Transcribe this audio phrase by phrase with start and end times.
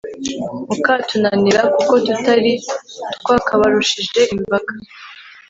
[0.69, 2.51] mukatunanira, kuko tutari
[3.19, 4.73] twakabarushije imbaga